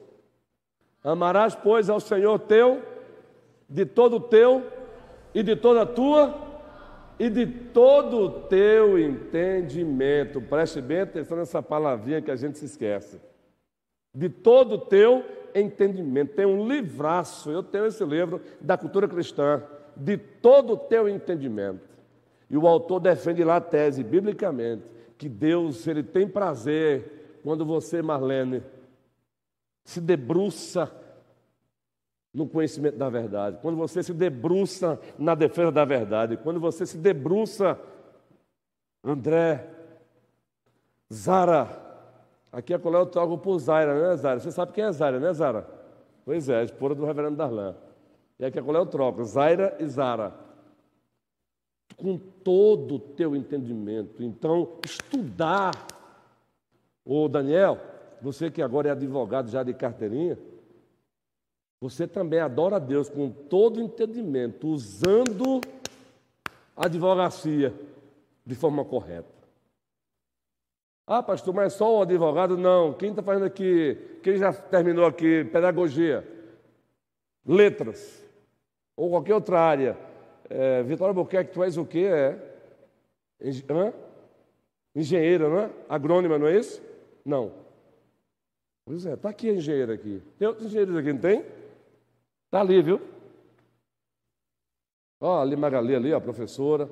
[1.03, 2.81] Amarás, pois, ao Senhor teu,
[3.69, 4.65] de todo o teu
[5.33, 6.33] e de toda a tua
[7.19, 10.41] e de todo o teu entendimento.
[10.41, 13.21] Preste bem atenção nessa palavrinha que a gente se esquece.
[14.13, 15.23] De todo o teu
[15.55, 16.35] entendimento.
[16.35, 19.63] Tem um livraço, eu tenho esse livro da cultura cristã,
[19.95, 21.81] de todo o teu entendimento.
[22.49, 24.83] E o autor defende lá a tese, biblicamente,
[25.17, 28.61] que Deus ele tem prazer quando você, Marlene,
[29.83, 30.91] se debruça
[32.33, 36.97] no conhecimento da verdade, quando você se debruça na defesa da verdade, quando você se
[36.97, 37.79] debruça,
[39.01, 39.69] André,
[41.13, 41.84] Zara,
[42.55, 44.39] Aqui a colher eu troco por Zaira, né, Zaira?
[44.39, 45.67] Você sabe quem é Zaira, né, Zara?
[46.23, 47.75] Pois é, a esposa do reverendo Darlan.
[48.39, 50.33] E aqui a colher eu troco, Zaira e Zara.
[51.97, 54.23] Com todo o teu entendimento.
[54.23, 55.73] Então, estudar.
[57.03, 57.77] Ô Daniel,
[58.21, 60.39] você que agora é advogado já de carteirinha,
[61.81, 65.59] você também adora a Deus com todo o entendimento, usando
[66.73, 67.73] a advocacia
[68.45, 69.34] de forma correta.
[71.07, 72.57] Ah, pastor, mas é só o advogado?
[72.57, 72.93] Não.
[72.93, 73.95] Quem está fazendo aqui?
[74.23, 75.43] Quem já terminou aqui?
[75.45, 76.27] Pedagogia,
[77.45, 78.25] letras,
[78.97, 79.97] ou qualquer outra área.
[80.49, 82.07] É, Vitória Buquerque, tu és o quê?
[82.11, 82.39] É?
[83.69, 83.93] Hã?
[84.95, 85.69] Engenheira, não é?
[85.89, 86.81] Agrônima, não é isso?
[87.23, 87.51] Não.
[88.85, 90.23] Pois é, está aqui a engenheira aqui.
[90.39, 91.39] Tem outros engenheiros aqui, não tem?
[92.45, 93.01] Está ali, viu?
[95.19, 96.89] Ó, ali Magali, ali, a professora.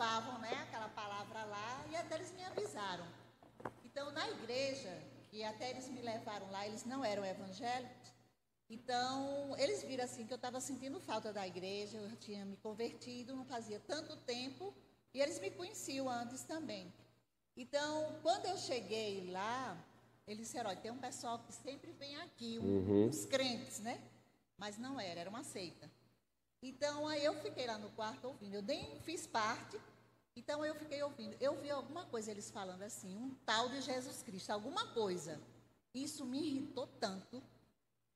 [0.00, 3.06] Levavam né, aquela palavra lá e até eles me avisaram.
[3.84, 4.90] Então, na igreja,
[5.30, 8.12] que até eles me levaram lá, eles não eram evangélicos,
[8.68, 13.34] então eles viram assim que eu estava sentindo falta da igreja, eu tinha me convertido,
[13.34, 14.72] não fazia tanto tempo,
[15.12, 16.92] e eles me conheciam antes também.
[17.56, 19.76] Então, quando eu cheguei lá,
[20.26, 23.06] eles disseram, olha, tem um pessoal que sempre vem aqui, um, uhum.
[23.08, 24.00] uns crentes, né?
[24.56, 25.90] Mas não era, era uma seita.
[26.62, 28.54] Então, aí eu fiquei lá no quarto ouvindo.
[28.54, 29.78] Eu nem fiz parte,
[30.36, 31.36] então eu fiquei ouvindo.
[31.40, 35.40] Eu vi alguma coisa eles falando assim, um tal de Jesus Cristo, alguma coisa.
[35.94, 37.42] Isso me irritou tanto.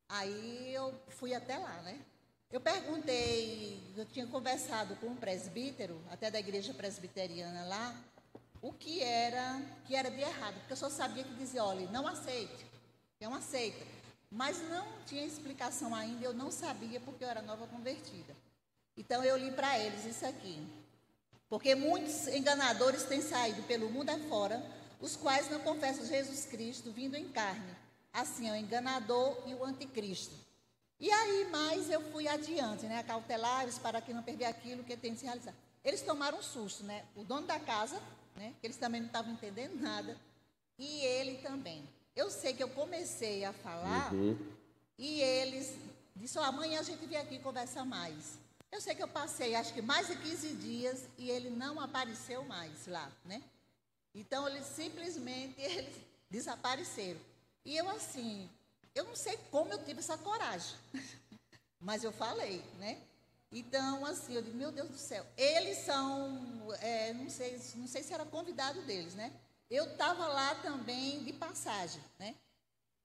[0.08, 2.04] Aí eu fui até lá, né?
[2.50, 8.04] Eu perguntei, eu tinha conversado com um presbítero, até da igreja presbiteriana lá,
[8.62, 12.06] o que era que era de errado, porque eu só sabia que dizia, olha, não
[12.06, 12.64] aceite,
[13.20, 13.84] não aceita.
[14.34, 18.34] Mas não tinha explicação ainda, eu não sabia porque eu era nova convertida.
[18.96, 20.60] Então eu li para eles isso aqui.
[21.48, 24.60] Porque muitos enganadores têm saído pelo mundo afora,
[25.00, 27.76] os quais não confessam Jesus Cristo vindo em carne.
[28.12, 30.34] Assim é o enganador e o anticristo.
[30.98, 33.04] E aí, mais eu fui adiante, né?
[33.04, 35.54] Cautelares para que não perder aquilo que tem de se realizar.
[35.84, 37.04] Eles tomaram um susto, né?
[37.14, 38.02] O dono da casa,
[38.34, 38.52] né?
[38.64, 40.16] Eles também não estavam entendendo nada.
[40.76, 41.88] E ele também.
[42.14, 44.38] Eu sei que eu comecei a falar uhum.
[44.96, 45.74] e eles
[46.14, 48.38] disseram, amanhã a gente vem aqui conversar mais.
[48.70, 52.44] Eu sei que eu passei acho que mais de 15 dias e ele não apareceu
[52.44, 53.42] mais lá, né?
[54.14, 55.96] Então eles simplesmente eles
[56.30, 57.20] desapareceram.
[57.64, 58.48] E eu assim,
[58.94, 60.76] eu não sei como eu tive essa coragem,
[61.80, 63.00] mas eu falei, né?
[63.50, 68.02] Então, assim, eu digo, meu Deus do céu, eles são, é, não, sei, não sei
[68.02, 69.32] se era convidado deles, né?
[69.74, 72.36] Eu estava lá também de passagem, né?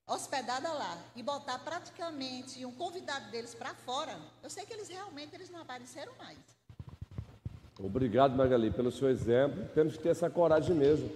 [0.07, 1.03] Hospedada lá.
[1.15, 5.61] E botar praticamente um convidado deles para fora, eu sei que eles realmente eles não
[5.61, 6.37] apareceram mais.
[7.79, 9.67] Obrigado, Magali, pelo seu exemplo.
[9.73, 11.09] Temos que ter essa coragem mesmo.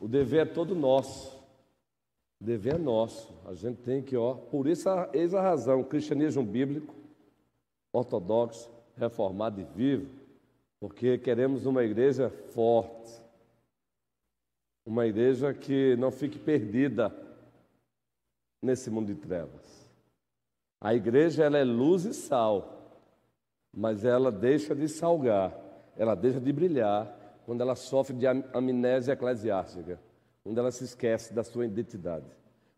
[0.00, 1.36] O dever é todo nosso.
[2.40, 3.28] O dever é nosso.
[3.44, 6.94] A gente tem que, ó, por essa, essa razão, o cristianismo bíblico,
[7.92, 10.08] ortodoxo, reformado e vivo,
[10.78, 13.25] porque queremos uma igreja forte,
[14.86, 17.12] uma igreja que não fique perdida
[18.62, 19.90] nesse mundo de trevas.
[20.80, 23.02] A igreja ela é luz e sal,
[23.74, 25.52] mas ela deixa de salgar,
[25.96, 30.00] ela deixa de brilhar quando ela sofre de amnésia eclesiástica,
[30.44, 32.26] quando ela se esquece da sua identidade.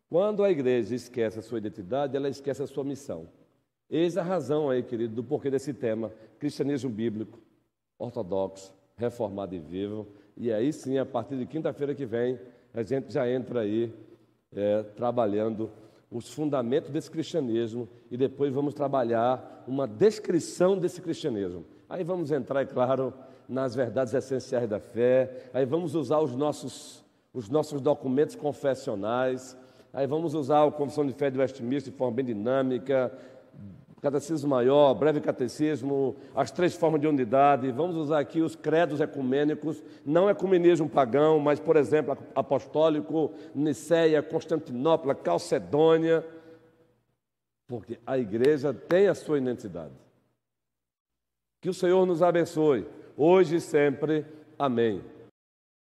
[0.09, 3.29] Quando a igreja esquece a sua identidade, ela esquece a sua missão.
[3.87, 7.39] Eis a razão aí, querido, do porquê desse tema: cristianismo bíblico,
[7.97, 10.07] ortodoxo, reformado e vivo.
[10.39, 12.39] E aí sim, a partir de quinta-feira que vem,
[12.73, 13.93] a gente já entra aí
[14.55, 15.69] é, trabalhando
[16.09, 21.65] os fundamentos desse cristianismo e depois vamos trabalhar uma descrição desse cristianismo.
[21.89, 23.13] Aí vamos entrar, é claro,
[23.49, 29.57] nas verdades essenciais da fé, aí vamos usar os nossos, os nossos documentos confessionais,
[29.91, 33.11] aí vamos usar o Confissão de Fé de Westminster de forma bem dinâmica,
[34.01, 37.71] Catecismo Maior, Breve Catecismo, as três formas de unidade.
[37.71, 45.13] Vamos usar aqui os credos ecumênicos, não ecumenismo pagão, mas, por exemplo, apostólico, Niceia, Constantinopla,
[45.13, 46.25] Calcedônia,
[47.67, 49.93] porque a igreja tem a sua identidade.
[51.61, 52.87] Que o Senhor nos abençoe,
[53.17, 54.25] hoje e sempre.
[54.57, 55.01] Amém.